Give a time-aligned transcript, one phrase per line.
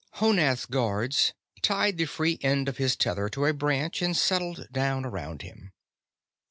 [0.15, 1.31] Honath's guards
[1.61, 5.73] tied the free end of his tether to a branch and settled down around him.